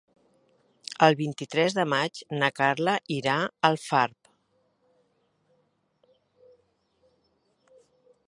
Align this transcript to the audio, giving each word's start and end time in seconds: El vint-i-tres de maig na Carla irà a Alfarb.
El 1.07 1.15
vint-i-tres 1.17 1.75
de 1.79 1.83
maig 1.91 2.21
na 2.43 2.49
Carla 2.59 2.95
irà 3.17 3.35
a 3.43 3.51
Alfarb. 3.69 4.33